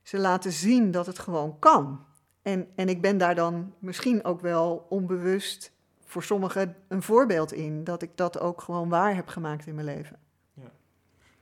Ze 0.01 0.17
laten 0.17 0.51
zien 0.51 0.91
dat 0.91 1.05
het 1.05 1.19
gewoon 1.19 1.59
kan. 1.59 2.05
En, 2.41 2.67
en 2.75 2.89
ik 2.89 3.01
ben 3.01 3.17
daar 3.17 3.35
dan 3.35 3.73
misschien 3.79 4.23
ook 4.23 4.41
wel 4.41 4.85
onbewust 4.89 5.71
voor 6.05 6.23
sommigen 6.23 6.75
een 6.87 7.01
voorbeeld 7.01 7.53
in. 7.53 7.83
Dat 7.83 8.01
ik 8.01 8.11
dat 8.15 8.39
ook 8.39 8.61
gewoon 8.61 8.89
waar 8.89 9.15
heb 9.15 9.27
gemaakt 9.27 9.67
in 9.67 9.75
mijn 9.75 9.87
leven. 9.87 10.19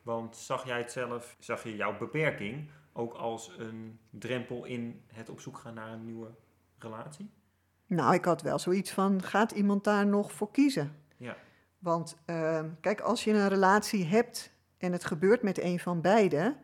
Want 0.05 0.37
zag 0.37 0.65
jij 0.65 0.77
het 0.77 0.91
zelf, 0.91 1.35
zag 1.39 1.63
je 1.63 1.75
jouw 1.75 1.97
beperking 1.97 2.69
ook 2.97 3.13
als 3.13 3.51
een 3.57 3.99
drempel 4.09 4.65
in 4.65 5.01
het 5.07 5.29
op 5.29 5.39
zoek 5.39 5.57
gaan 5.57 5.73
naar 5.73 5.91
een 5.91 6.05
nieuwe 6.05 6.27
relatie? 6.77 7.29
Nou, 7.87 8.13
ik 8.13 8.25
had 8.25 8.41
wel 8.41 8.59
zoiets 8.59 8.91
van, 8.91 9.23
gaat 9.23 9.51
iemand 9.51 9.83
daar 9.83 10.07
nog 10.07 10.31
voor 10.31 10.51
kiezen? 10.51 10.95
Ja. 11.17 11.37
Want 11.79 12.17
eh, 12.25 12.63
kijk, 12.81 13.01
als 13.01 13.23
je 13.23 13.31
een 13.33 13.47
relatie 13.47 14.05
hebt 14.05 14.51
en 14.77 14.91
het 14.91 15.05
gebeurt 15.05 15.41
met 15.41 15.61
een 15.61 15.79
van 15.79 16.01
beiden, 16.01 16.57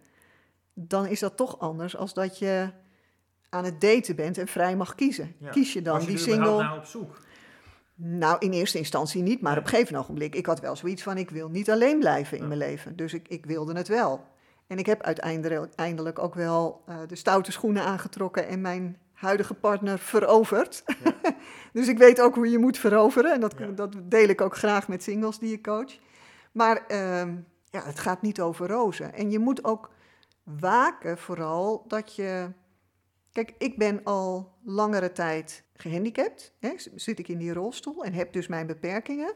dan 0.73 1.05
is 1.07 1.19
dat 1.19 1.37
toch 1.37 1.59
anders 1.59 1.95
als 1.97 2.13
dat 2.13 2.39
je 2.39 2.69
aan 3.49 3.63
het 3.65 3.81
daten 3.81 4.15
bent 4.15 4.37
en 4.37 4.47
vrij 4.47 4.75
mag 4.75 4.95
kiezen. 4.95 5.35
Ja. 5.39 5.49
Kies 5.49 5.73
je 5.73 5.81
dan 5.81 6.01
je 6.01 6.07
die 6.07 6.17
single? 6.17 6.57
naar 6.63 6.77
op 6.77 6.85
zoek? 6.85 7.17
Nou, 7.95 8.35
in 8.39 8.51
eerste 8.51 8.77
instantie 8.77 9.21
niet, 9.21 9.41
maar 9.41 9.57
op 9.57 9.63
een 9.63 9.69
gegeven 9.69 9.95
ogenblik, 9.95 10.35
ik 10.35 10.45
had 10.45 10.59
wel 10.59 10.75
zoiets 10.75 11.03
van, 11.03 11.17
ik 11.17 11.29
wil 11.29 11.49
niet 11.49 11.71
alleen 11.71 11.99
blijven 11.99 12.37
in 12.37 12.43
Ja. 12.43 12.47
mijn 12.47 12.59
leven. 12.59 12.95
Dus 12.95 13.13
ik, 13.13 13.27
ik 13.27 13.45
wilde 13.45 13.73
het 13.73 13.87
wel. 13.87 14.25
En 14.71 14.77
ik 14.77 14.85
heb 14.85 15.01
uiteindelijk 15.01 15.73
eindelijk 15.75 16.19
ook 16.19 16.35
wel 16.35 16.81
eh, 16.85 16.97
de 17.07 17.15
stoute 17.15 17.51
schoenen 17.51 17.83
aangetrokken 17.83 18.47
en 18.47 18.61
mijn 18.61 18.97
huidige 19.13 19.53
partner 19.53 19.99
veroverd. 19.99 20.83
dus 21.73 21.87
ik 21.87 21.97
weet 21.97 22.21
ook 22.21 22.35
hoe 22.35 22.49
je 22.49 22.57
moet 22.57 22.77
veroveren. 22.77 23.33
En 23.33 23.39
dat, 23.39 23.55
Ja. 23.57 23.67
dat 23.67 23.95
deel 24.03 24.27
ik 24.27 24.41
ook 24.41 24.55
graag 24.55 24.87
met 24.87 25.03
singles 25.03 25.39
die 25.39 25.53
ik 25.53 25.63
coach. 25.63 25.97
Maar 26.51 26.85
ehm, 26.87 27.35
ja, 27.69 27.83
het 27.83 27.99
gaat 27.99 28.21
niet 28.21 28.41
over 28.41 28.67
rozen. 28.67 29.13
En 29.13 29.31
je 29.31 29.39
moet 29.39 29.63
ook 29.63 29.91
waken 30.43 31.17
vooral 31.17 31.83
dat 31.87 32.15
je... 32.15 32.51
Kijk, 33.31 33.53
ik 33.57 33.77
ben 33.77 34.03
al 34.03 34.53
langere 34.63 35.11
tijd 35.11 35.63
gehandicapt. 35.73 36.53
Hè, 36.59 36.73
zit 36.95 37.19
ik 37.19 37.27
in 37.27 37.37
die 37.37 37.53
rolstoel 37.53 38.03
en 38.03 38.13
heb 38.13 38.33
dus 38.33 38.47
mijn 38.47 38.67
beperkingen. 38.67 39.33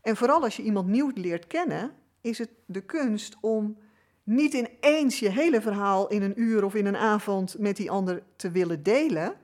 En 0.00 0.16
vooral 0.16 0.42
als 0.42 0.56
je 0.56 0.62
iemand 0.62 0.88
nieuw 0.88 1.10
leert 1.14 1.46
kennen, 1.46 1.92
is 2.20 2.38
het 2.38 2.50
de 2.66 2.80
kunst 2.80 3.36
om 3.40 3.78
niet 4.28 4.54
ineens 4.54 5.18
je 5.18 5.28
hele 5.28 5.60
verhaal 5.60 6.08
in 6.08 6.22
een 6.22 6.40
uur 6.40 6.64
of 6.64 6.74
in 6.74 6.86
een 6.86 6.96
avond 6.96 7.58
met 7.58 7.76
die 7.76 7.90
ander 7.90 8.22
te 8.36 8.50
willen 8.50 8.82
delen. 8.82 9.34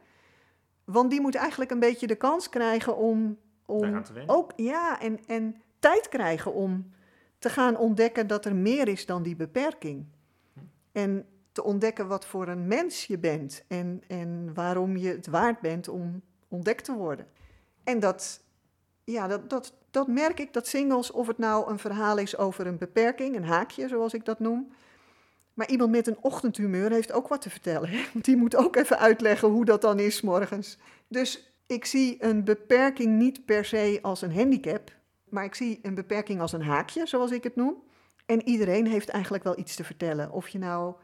Want 0.84 1.10
die 1.10 1.20
moet 1.20 1.34
eigenlijk 1.34 1.70
een 1.70 1.78
beetje 1.78 2.06
de 2.06 2.14
kans 2.14 2.48
krijgen 2.48 2.96
om, 2.96 3.38
om 3.66 4.02
ook, 4.26 4.52
ja, 4.56 5.00
en, 5.00 5.18
en 5.26 5.62
tijd 5.78 6.08
krijgen 6.08 6.52
om 6.52 6.90
te 7.38 7.48
gaan 7.48 7.76
ontdekken 7.76 8.26
dat 8.26 8.44
er 8.44 8.56
meer 8.56 8.88
is 8.88 9.06
dan 9.06 9.22
die 9.22 9.36
beperking. 9.36 10.06
En 10.92 11.26
te 11.52 11.64
ontdekken 11.64 12.08
wat 12.08 12.26
voor 12.26 12.48
een 12.48 12.66
mens 12.66 13.06
je 13.06 13.18
bent 13.18 13.64
en, 13.68 14.02
en 14.06 14.54
waarom 14.54 14.96
je 14.96 15.08
het 15.08 15.26
waard 15.26 15.60
bent 15.60 15.88
om 15.88 16.22
ontdekt 16.48 16.84
te 16.84 16.92
worden. 16.92 17.26
En 17.84 18.00
dat, 18.00 18.43
ja, 19.04 19.28
dat, 19.28 19.50
dat, 19.50 19.72
dat 19.90 20.08
merk 20.08 20.40
ik, 20.40 20.52
dat 20.52 20.66
singles, 20.66 21.10
of 21.10 21.26
het 21.26 21.38
nou 21.38 21.70
een 21.70 21.78
verhaal 21.78 22.18
is 22.18 22.36
over 22.36 22.66
een 22.66 22.78
beperking, 22.78 23.36
een 23.36 23.44
haakje 23.44 23.88
zoals 23.88 24.14
ik 24.14 24.24
dat 24.24 24.38
noem. 24.38 24.72
Maar 25.54 25.68
iemand 25.68 25.90
met 25.90 26.06
een 26.06 26.18
ochtendhumeur 26.20 26.90
heeft 26.90 27.12
ook 27.12 27.28
wat 27.28 27.42
te 27.42 27.50
vertellen. 27.50 27.88
Hè? 27.88 28.02
Want 28.12 28.24
die 28.24 28.36
moet 28.36 28.56
ook 28.56 28.76
even 28.76 28.98
uitleggen 28.98 29.48
hoe 29.48 29.64
dat 29.64 29.80
dan 29.80 29.98
is 29.98 30.20
morgens. 30.20 30.78
Dus 31.08 31.52
ik 31.66 31.84
zie 31.84 32.24
een 32.24 32.44
beperking 32.44 33.18
niet 33.18 33.44
per 33.44 33.64
se 33.64 33.98
als 34.02 34.22
een 34.22 34.34
handicap, 34.34 34.92
maar 35.28 35.44
ik 35.44 35.54
zie 35.54 35.78
een 35.82 35.94
beperking 35.94 36.40
als 36.40 36.52
een 36.52 36.62
haakje, 36.62 37.06
zoals 37.06 37.30
ik 37.30 37.42
het 37.42 37.56
noem. 37.56 37.82
En 38.26 38.48
iedereen 38.48 38.86
heeft 38.86 39.08
eigenlijk 39.08 39.44
wel 39.44 39.58
iets 39.58 39.74
te 39.74 39.84
vertellen. 39.84 40.30
Of 40.30 40.48
je 40.48 40.58
nou 40.58 40.94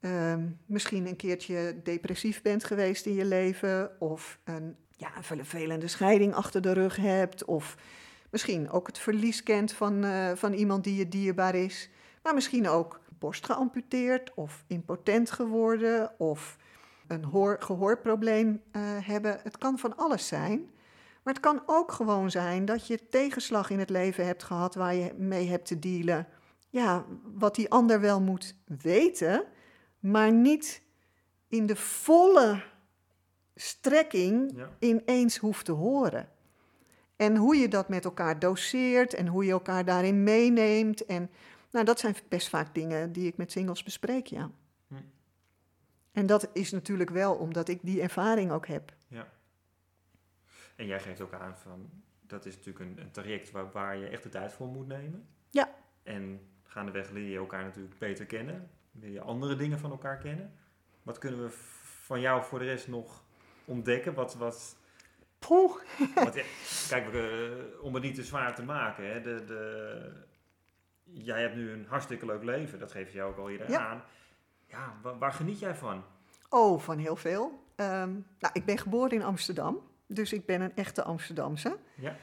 ehm, 0.00 0.46
misschien 0.66 1.06
een 1.06 1.16
keertje 1.16 1.80
depressief 1.82 2.42
bent 2.42 2.64
geweest 2.64 3.06
in 3.06 3.14
je 3.14 3.24
leven, 3.24 4.00
of 4.00 4.38
een, 4.44 4.76
ja, 4.96 5.16
een 5.16 5.24
vervelende 5.24 5.88
scheiding 5.88 6.34
achter 6.34 6.60
de 6.60 6.72
rug 6.72 6.96
hebt, 6.96 7.44
of 7.44 7.76
misschien 8.30 8.70
ook 8.70 8.86
het 8.86 8.98
verlies 8.98 9.42
kent 9.42 9.72
van, 9.72 10.04
eh, 10.04 10.32
van 10.34 10.52
iemand 10.52 10.84
die 10.84 10.96
je 10.96 11.08
dierbaar 11.08 11.54
is, 11.54 11.90
maar 12.22 12.34
misschien 12.34 12.68
ook 12.68 13.00
borst 13.18 13.46
geamputeerd, 13.46 14.34
of 14.34 14.64
impotent 14.66 15.30
geworden, 15.30 16.12
of 16.18 16.56
een 17.06 17.24
hoor, 17.24 17.56
gehoorprobleem 17.60 18.62
uh, 18.72 18.82
hebben. 18.82 19.40
Het 19.42 19.58
kan 19.58 19.78
van 19.78 19.96
alles 19.96 20.26
zijn. 20.26 20.70
Maar 21.22 21.34
het 21.34 21.42
kan 21.42 21.62
ook 21.66 21.92
gewoon 21.92 22.30
zijn 22.30 22.64
dat 22.64 22.86
je 22.86 23.08
tegenslag 23.08 23.70
in 23.70 23.78
het 23.78 23.90
leven 23.90 24.26
hebt 24.26 24.42
gehad 24.42 24.74
waar 24.74 24.94
je 24.94 25.14
mee 25.16 25.48
hebt 25.48 25.66
te 25.66 25.78
dealen. 25.78 26.26
Ja, 26.70 27.04
wat 27.34 27.54
die 27.54 27.70
ander 27.70 28.00
wel 28.00 28.20
moet 28.20 28.56
weten, 28.66 29.44
maar 29.98 30.32
niet 30.32 30.82
in 31.48 31.66
de 31.66 31.76
volle 31.76 32.62
strekking 33.54 34.52
Ja. 34.56 34.70
ineens 34.78 35.36
hoeft 35.36 35.64
te 35.64 35.72
horen. 35.72 36.28
En 37.16 37.36
hoe 37.36 37.56
je 37.56 37.68
dat 37.68 37.88
met 37.88 38.04
elkaar 38.04 38.38
doseert 38.38 39.14
en 39.14 39.26
hoe 39.26 39.44
je 39.44 39.50
elkaar 39.50 39.84
daarin 39.84 40.22
meeneemt. 40.22 41.06
En 41.06 41.30
nou, 41.70 41.84
dat 41.84 42.00
zijn 42.00 42.16
best 42.28 42.48
vaak 42.48 42.74
dingen 42.74 43.12
die 43.12 43.26
ik 43.26 43.36
met 43.36 43.52
singles 43.52 43.82
bespreek, 43.82 44.26
ja. 44.26 44.50
Hm. 44.88 44.94
En 46.12 46.26
dat 46.26 46.48
is 46.52 46.70
natuurlijk 46.70 47.10
wel 47.10 47.34
omdat 47.34 47.68
ik 47.68 47.78
die 47.82 48.00
ervaring 48.02 48.50
ook 48.50 48.66
heb. 48.66 48.92
En 50.76 50.86
jij 50.86 51.00
geeft 51.00 51.20
ook 51.20 51.32
aan 51.32 51.56
van, 51.56 51.90
dat 52.20 52.46
is 52.46 52.56
natuurlijk 52.56 52.84
een, 52.84 53.04
een 53.04 53.10
traject 53.10 53.50
waar, 53.50 53.70
waar 53.70 53.96
je 53.96 54.06
echt 54.06 54.22
de 54.22 54.28
tijd 54.28 54.52
voor 54.52 54.66
moet 54.68 54.86
nemen. 54.86 55.26
Ja. 55.50 55.74
En 56.02 56.40
gaandeweg 56.62 57.10
leer 57.10 57.28
je 57.28 57.36
elkaar 57.36 57.64
natuurlijk 57.64 57.98
beter 57.98 58.26
kennen. 58.26 58.70
Leer 58.92 59.10
je 59.10 59.20
andere 59.20 59.56
dingen 59.56 59.78
van 59.78 59.90
elkaar 59.90 60.18
kennen. 60.18 60.52
Wat 61.02 61.18
kunnen 61.18 61.42
we 61.42 61.48
van 62.04 62.20
jou 62.20 62.44
voor 62.44 62.58
de 62.58 62.64
rest 62.64 62.88
nog 62.88 63.24
ontdekken? 63.64 64.14
Wat, 64.14 64.34
wat, 64.34 64.76
Poeh. 65.38 65.72
wat, 66.14 66.34
ja, 66.34 66.42
kijk, 66.88 67.14
eh, 67.14 67.82
om 67.82 67.94
het 67.94 68.02
niet 68.02 68.14
te 68.14 68.24
zwaar 68.24 68.54
te 68.54 68.62
maken. 68.62 69.12
Hè, 69.12 69.20
de, 69.20 69.44
de, 69.44 70.12
jij 71.04 71.40
hebt 71.40 71.54
nu 71.54 71.70
een 71.72 71.86
hartstikke 71.88 72.26
leuk 72.26 72.42
leven. 72.42 72.78
Dat 72.78 72.92
geef 72.92 73.08
je 73.10 73.16
jou 73.16 73.30
ook 73.32 73.38
al 73.38 73.50
eerder 73.50 73.70
Ja. 73.70 73.86
aan. 73.88 74.02
Ja, 74.66 74.94
waar, 75.02 75.18
waar 75.18 75.32
geniet 75.32 75.58
jij 75.58 75.74
van? 75.74 76.04
Oh, 76.48 76.80
van 76.80 76.98
heel 76.98 77.16
veel. 77.16 77.62
Ehm, 77.76 78.12
nou, 78.38 78.52
ik 78.52 78.64
ben 78.64 78.78
geboren 78.78 79.10
in 79.10 79.22
Amsterdam, 79.22 79.78
dus 80.06 80.32
ik 80.32 80.46
ben 80.46 80.60
een 80.60 80.76
echte 80.76 81.02
Amsterdamse. 81.02 81.76
Ja. 81.94 82.16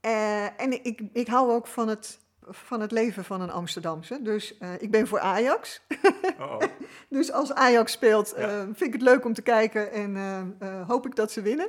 Eh, 0.00 0.60
en 0.60 0.84
ik, 0.84 1.02
ik 1.12 1.26
hou 1.26 1.50
ook 1.52 1.66
van 1.66 1.88
het, 1.88 2.20
van 2.48 2.80
het 2.80 2.90
leven 2.92 3.24
van 3.24 3.40
een 3.40 3.50
Amsterdamse. 3.50 4.22
Dus 4.22 4.58
eh, 4.58 4.68
ik 4.78 4.90
ben 4.90 5.06
voor 5.06 5.20
Ajax. 5.20 5.80
Oh, 6.40 6.52
oh. 6.52 6.60
Dus 7.08 7.32
als 7.32 7.52
Ajax 7.52 7.92
speelt, 7.92 8.34
Ja. 8.36 8.48
eh, 8.48 8.60
vind 8.62 8.80
ik 8.80 8.92
het 8.92 9.02
leuk 9.02 9.24
om 9.24 9.34
te 9.34 9.42
kijken 9.42 9.92
en 9.92 10.16
eh, 10.58 10.88
hoop 10.88 11.06
ik 11.06 11.16
dat 11.16 11.32
ze 11.32 11.42
winnen. 11.42 11.68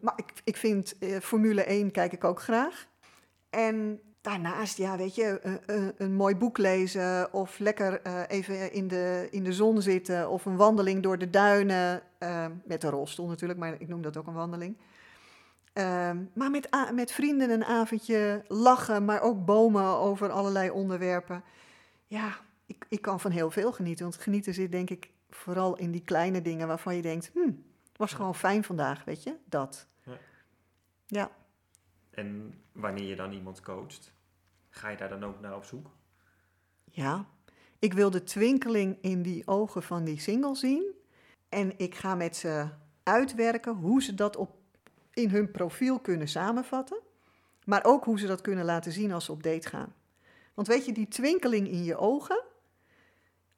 Maar 0.00 0.14
ik, 0.16 0.32
ik 0.44 0.56
vind 0.56 0.94
Formule 1.22 1.64
1 1.64 1.90
kijk 1.90 2.12
ik 2.12 2.24
ook 2.24 2.40
graag. 2.40 2.86
En 3.50 4.00
daarnaast, 4.20 4.76
ja, 4.76 4.96
weet 4.96 5.14
je, 5.14 5.40
een, 5.96 6.14
mooi 6.14 6.36
boek 6.36 6.58
lezen 6.58 7.32
of 7.32 7.58
lekker 7.58 8.00
even 8.28 8.72
in 8.72 8.88
de, 8.88 9.28
in 9.30 9.44
de 9.44 9.52
zon 9.52 9.82
zitten 9.82 10.30
of 10.30 10.44
een 10.44 10.56
wandeling 10.56 11.02
door 11.02 11.18
de 11.18 11.30
duinen. 11.30 12.02
met 12.64 12.84
een 12.84 12.90
rolstoel 12.90 13.28
natuurlijk, 13.28 13.58
maar 13.60 13.74
ik 13.78 13.88
noem 13.88 14.02
dat 14.02 14.16
ook 14.16 14.26
een 14.26 14.34
wandeling. 14.34 14.76
Ehm, 15.72 16.24
maar 16.34 16.50
met, 16.50 16.68
met 16.94 17.12
vrienden 17.12 17.50
een 17.50 17.64
avondje 17.64 18.44
lachen, 18.48 19.04
maar 19.04 19.20
ook 19.20 19.44
bomen 19.44 19.84
over 19.84 20.30
allerlei 20.30 20.70
onderwerpen. 20.70 21.44
Ja, 22.06 22.38
ik, 22.66 22.86
ik 22.88 23.02
kan 23.02 23.20
van 23.20 23.30
heel 23.30 23.50
veel 23.50 23.72
genieten. 23.72 24.04
Want 24.04 24.16
genieten 24.16 24.54
zit 24.54 24.72
denk 24.72 24.90
ik 24.90 25.10
vooral 25.30 25.76
in 25.76 25.90
die 25.90 26.04
kleine 26.04 26.42
dingen 26.42 26.66
waarvan 26.66 26.96
je 26.96 27.02
denkt... 27.02 27.30
Hm, 27.32 27.52
het 27.88 27.98
was 27.98 28.12
gewoon 28.12 28.34
fijn 28.34 28.64
vandaag, 28.64 29.04
weet 29.04 29.22
je? 29.22 29.36
Dat. 29.44 29.86
Ja. 30.04 30.18
Ja. 31.06 31.30
En 32.10 32.54
wanneer 32.72 33.08
je 33.08 33.16
dan 33.16 33.32
iemand 33.32 33.60
coacht, 33.60 34.14
ga 34.68 34.88
je 34.88 34.96
daar 34.96 35.08
dan 35.08 35.24
ook 35.24 35.40
naar 35.40 35.56
op 35.56 35.64
zoek? 35.64 35.90
Ja. 36.84 37.26
Ik 37.78 37.92
wil 37.92 38.10
de 38.10 38.22
twinkeling 38.22 38.98
in 39.00 39.22
die 39.22 39.46
ogen 39.46 39.82
van 39.82 40.04
die 40.04 40.20
single 40.20 40.54
zien. 40.54 40.94
En 41.48 41.78
ik 41.78 41.94
ga 41.94 42.14
met 42.14 42.36
ze 42.36 42.68
uitwerken 43.02 43.74
hoe 43.74 44.02
ze 44.02 44.14
dat 44.14 44.36
op, 44.36 44.56
in 45.14 45.30
hun 45.30 45.50
profiel 45.50 45.98
kunnen 45.98 46.28
samenvatten. 46.28 46.98
Maar 47.64 47.84
ook 47.84 48.04
hoe 48.04 48.18
ze 48.18 48.26
dat 48.26 48.40
kunnen 48.40 48.64
laten 48.64 48.92
zien 48.92 49.12
als 49.12 49.24
ze 49.24 49.32
op 49.32 49.42
date 49.42 49.68
gaan. 49.68 49.94
Want 50.54 50.68
weet 50.68 50.84
je, 50.84 50.92
die 50.92 51.08
twinkeling 51.08 51.68
in 51.68 51.84
je 51.84 51.96
ogen 51.96 52.42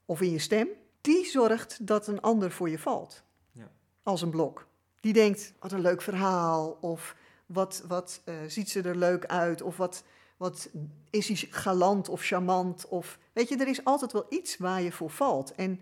of 0.04 0.20
in 0.20 0.30
je 0.30 0.38
stem, 0.38 0.68
die 1.00 1.25
zorgt 1.25 1.87
dat 1.87 2.06
een 2.06 2.20
ander 2.20 2.50
voor 2.50 2.70
je 2.70 2.78
valt. 2.78 3.23
Ja. 3.52 3.70
Als 4.02 4.23
een 4.23 4.30
blok. 4.30 4.66
Die 5.00 5.12
denkt, 5.12 5.52
wat 5.58 5.73
een 5.73 5.80
leuk 5.80 6.02
verhaal. 6.02 6.78
Of 6.80 7.16
wat, 7.46 7.84
wat 7.88 8.20
eh, 8.25 8.34
ziet 8.46 8.70
ze 8.70 8.82
er 8.82 8.96
leuk 8.96 9.26
uit. 9.26 9.62
Of 9.62 9.76
wat, 9.76 10.04
wat 10.37 10.70
is 11.11 11.28
hij 11.28 11.37
galant 11.37 12.08
of 12.08 12.23
charmant. 12.23 12.88
Of, 12.88 13.18
weet 13.32 13.49
je, 13.49 13.56
er 13.56 13.68
is 13.68 13.84
altijd 13.84 14.12
wel 14.12 14.26
iets 14.28 14.56
waar 14.56 14.82
je 14.82 14.92
voor 14.92 15.11
valt. 15.11 15.54
En 15.54 15.80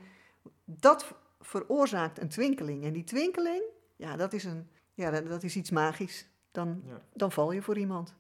dat 0.65 1.15
veroorzaakt 1.41 2.19
een 2.19 2.29
twinkeling. 2.29 2.85
En 2.85 2.93
die 2.93 3.05
twinkeling, 3.05 3.63
ja, 3.97 4.17
dat 4.17 4.33
is, 4.33 4.45
een, 4.45 4.69
ja, 4.95 5.11
dat, 5.11 5.29
dat 5.29 5.43
is 5.43 5.57
iets 5.57 5.71
magisch. 5.71 6.29
Dan, 6.51 6.83
Ja. 6.87 7.01
dan 7.15 7.33
val 7.33 7.53
je 7.53 7.63
voor 7.63 7.79
iemand. 7.79 8.15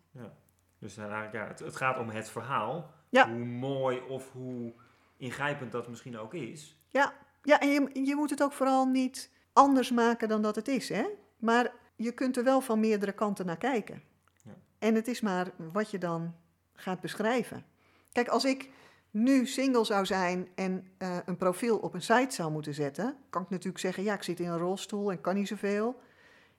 Dus 0.78 0.94
dan 0.94 1.04
eigenlijk, 1.04 1.34
ja, 1.34 1.46
het, 1.46 1.58
het 1.58 1.76
gaat 1.76 1.98
om 1.98 2.08
het 2.08 2.30
verhaal. 2.30 2.90
Ja. 3.08 3.28
Hoe 3.30 3.44
mooi 3.44 4.00
of 4.00 4.32
hoe 4.32 4.72
ingrijpend 5.16 5.72
dat 5.72 5.88
misschien 5.88 6.18
ook 6.18 6.34
is. 6.34 6.76
Ja, 6.88 7.60
en 7.60 7.68
je, 7.68 8.04
je 8.04 8.14
moet 8.14 8.30
het 8.30 8.42
ook 8.42 8.52
vooral 8.52 8.86
niet 8.86 9.30
anders 9.52 9.90
maken 9.90 10.28
dan 10.28 10.42
dat 10.42 10.56
het 10.56 10.68
is, 10.68 10.88
hè? 10.88 11.06
Maar 11.38 11.72
je 11.96 12.12
kunt 12.12 12.36
er 12.36 12.44
wel 12.44 12.60
van 12.60 12.80
meerdere 12.80 13.12
kanten 13.12 13.46
naar 13.46 13.56
kijken. 13.56 14.02
Ja. 14.44 14.50
En 14.78 14.94
het 14.94 15.08
is 15.08 15.20
maar 15.20 15.50
wat 15.72 15.90
je 15.90 15.98
dan 15.98 16.34
gaat 16.74 17.00
beschrijven. 17.00 17.64
Kijk, 18.12 18.28
als 18.28 18.44
ik 18.44 18.70
nu 19.10 19.46
single 19.46 19.84
zou 19.84 20.06
zijn 20.06 20.48
en 20.54 20.86
eh, 20.98 21.16
een 21.24 21.36
profiel 21.36 21.78
op 21.78 21.94
een 21.94 22.02
site 22.02 22.34
zou 22.34 22.52
moeten 22.52 22.74
zetten, 22.74 23.16
kan 23.30 23.42
ik 23.42 23.50
natuurlijk 23.50 23.78
zeggen, 23.78 24.02
ja, 24.02 24.14
ik 24.14 24.22
zit 24.22 24.40
in 24.40 24.48
een 24.48 24.58
rolstoel 24.58 25.10
en 25.10 25.20
kan 25.20 25.34
niet 25.34 25.48
zoveel. 25.48 26.00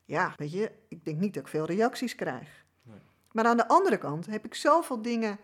Ja, 0.05 0.33
weet 0.37 0.51
je, 0.51 0.71
ik 0.87 1.05
denk 1.05 1.19
niet 1.19 1.33
dat 1.33 1.43
ik 1.43 1.49
veel 1.49 1.65
reacties 1.65 2.15
krijg. 2.15 2.65
Nee. 2.81 2.99
Maar 3.31 3.45
aan 3.45 3.57
de 3.57 3.67
andere 3.67 3.97
kant 3.97 4.25
heb 4.25 4.45
ik 4.45 4.55
zoveel 4.55 5.01
dingen 5.01 5.39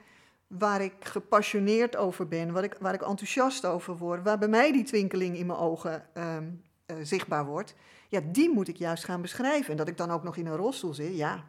waar 0.48 0.82
ik 0.82 0.94
gepassioneerd 1.00 1.96
over 1.96 2.28
ben, 2.28 2.52
waar 2.52 2.64
ik, 2.64 2.76
waar 2.80 2.94
ik 2.94 3.02
enthousiast 3.02 3.66
over 3.66 3.98
word, 3.98 4.24
waar 4.24 4.38
bij 4.38 4.48
mij 4.48 4.72
die 4.72 4.84
twinkeling 4.84 5.38
in 5.38 5.46
mijn 5.46 5.60
ogen 5.60 6.16
ehm, 6.16 6.52
eh, 6.86 6.96
zichtbaar 7.02 7.46
wordt. 7.46 7.76
Ja, 8.08 8.22
die 8.32 8.50
moet 8.50 8.68
ik 8.68 8.78
juist 8.78 9.04
gaan 9.04 9.22
beschrijven. 9.22 9.72
En 9.72 9.78
dat 9.78 9.88
ik 9.88 9.98
dan 9.98 10.12
ook 10.12 10.24
nog 10.24 10.38
in 10.38 10.46
een 10.46 10.56
rolstoel 10.56 10.94
zit, 10.94 11.16
ja, 11.16 11.46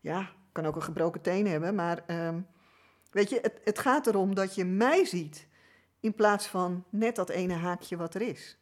ja, 0.00 0.30
kan 0.52 0.66
ook 0.66 0.76
een 0.76 0.82
gebroken 0.82 1.20
teen 1.20 1.46
hebben, 1.46 1.74
maar 1.74 2.02
ehm, 2.06 2.40
weet 3.10 3.30
je, 3.30 3.38
het, 3.42 3.60
het 3.64 3.78
gaat 3.78 4.06
erom 4.06 4.34
dat 4.34 4.54
je 4.54 4.64
mij 4.64 5.04
ziet 5.04 5.46
in 6.00 6.14
plaats 6.14 6.46
van 6.46 6.84
net 6.90 7.16
dat 7.16 7.28
ene 7.28 7.54
haakje 7.54 7.96
wat 7.96 8.14
er 8.14 8.22
is. 8.22 8.58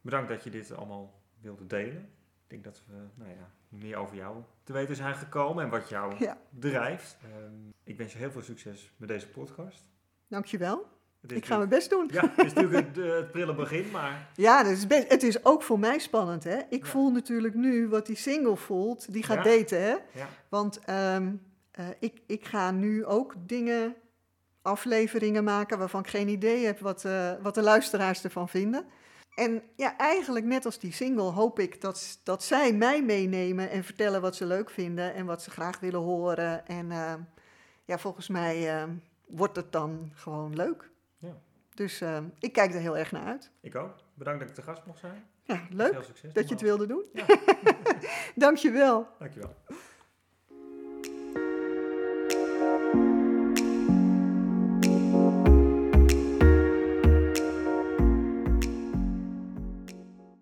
Bedankt 0.00 0.28
dat 0.28 0.44
je 0.44 0.50
dit 0.50 0.72
allemaal 0.72 1.20
wilde 1.40 1.66
delen. 1.66 2.10
Ik 2.48 2.52
denk 2.52 2.64
dat 2.64 2.82
we 2.86 2.94
nou 3.14 3.30
ja, 3.30 3.50
meer 3.68 3.96
over 3.96 4.16
jou 4.16 4.36
te 4.64 4.72
weten 4.72 4.96
zijn 4.96 5.14
gekomen 5.14 5.64
en 5.64 5.70
wat 5.70 5.88
jou 5.88 6.14
Ja. 6.18 6.38
drijft. 6.50 7.16
Ehm, 7.22 7.52
ik 7.84 7.96
wens 7.96 8.12
je 8.12 8.18
heel 8.18 8.30
veel 8.30 8.42
succes 8.42 8.92
met 8.96 9.08
deze 9.08 9.28
podcast. 9.28 9.82
Dankjewel. 10.28 10.86
Het 11.20 11.32
Ik 11.32 11.46
ga 11.46 11.56
mijn 11.56 11.68
best 11.68 11.90
doen. 11.90 12.08
Ja, 12.12 12.32
het 12.36 12.46
is 12.46 12.52
natuurlijk 12.52 12.86
het, 12.86 12.98
eh, 13.04 13.12
het 13.14 13.30
prille 13.30 13.54
begin, 13.54 13.90
maar 13.90 14.28
Ja, 14.34 14.62
dat 14.62 14.72
is 14.72 14.86
best, 14.86 15.08
het 15.08 15.22
is 15.22 15.44
ook 15.44 15.62
voor 15.62 15.78
mij 15.78 15.98
spannend. 15.98 16.44
Hè? 16.44 16.58
Ik 16.70 16.84
Ja. 16.84 16.90
voel 16.90 17.10
natuurlijk 17.10 17.54
nu 17.54 17.88
wat 17.88 18.06
die 18.06 18.16
single 18.16 18.56
voelt. 18.56 19.12
Die 19.12 19.22
gaat 19.22 19.44
Ja. 19.44 19.56
daten. 19.56 19.82
Hè? 19.82 19.94
ja, 20.12 20.28
Want 20.48 20.78
ehm, 20.78 21.34
eh, 21.70 21.86
ik, 21.98 22.20
ik 22.26 22.44
ga 22.44 22.70
nu 22.70 23.04
ook 23.04 23.34
dingen, 23.38 23.94
afleveringen 24.62 25.44
maken 25.44 25.78
waarvan 25.78 26.00
ik 26.00 26.06
geen 26.08 26.28
idee 26.28 26.64
heb 26.66 26.78
wat, 26.78 27.04
eh, 27.04 27.32
wat 27.42 27.54
de 27.54 27.62
luisteraars 27.62 28.24
ervan 28.24 28.48
vinden. 28.48 28.84
En 29.36 29.62
ja, 29.74 29.96
eigenlijk 29.96 30.46
net 30.46 30.64
als 30.64 30.78
die 30.78 30.92
single 30.92 31.30
hoop 31.30 31.58
ik 31.58 31.80
dat, 31.80 32.20
dat 32.22 32.42
zij 32.42 32.72
mij 32.72 33.02
meenemen 33.02 33.70
en 33.70 33.84
vertellen 33.84 34.20
wat 34.20 34.36
ze 34.36 34.46
leuk 34.46 34.70
vinden 34.70 35.14
en 35.14 35.26
wat 35.26 35.42
ze 35.42 35.50
graag 35.50 35.80
willen 35.80 36.00
horen. 36.00 36.66
En 36.66 36.92
ehm, 36.92 37.20
ja, 37.84 37.98
volgens 37.98 38.28
mij 38.28 38.76
ehm, 38.76 38.90
wordt 39.26 39.56
het 39.56 39.72
dan 39.72 40.10
gewoon 40.14 40.54
leuk. 40.54 40.90
Ja. 41.18 41.36
Dus 41.74 42.00
eh, 42.00 42.18
ik 42.38 42.52
kijk 42.52 42.74
er 42.74 42.80
heel 42.80 42.96
erg 42.96 43.12
naar 43.12 43.24
uit. 43.24 43.50
Ik 43.60 43.74
ook. 43.74 43.94
Bedankt 44.14 44.40
dat 44.40 44.48
ik 44.48 44.54
te 44.54 44.62
gast 44.62 44.86
mocht 44.86 44.98
zijn. 44.98 45.24
Ja, 45.42 45.66
leuk 45.70 45.92
dat 46.32 46.48
je 46.48 46.54
het 46.54 46.62
wilde 46.62 46.86
doen. 46.86 47.04
Ja, 47.12 47.26
Dank 48.34 48.56
je 48.56 48.70
wel. 48.70 49.08
dankjewel. 49.18 49.54